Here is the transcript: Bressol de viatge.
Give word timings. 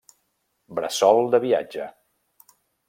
Bressol 0.79 1.31
de 1.37 1.43
viatge. 1.47 1.91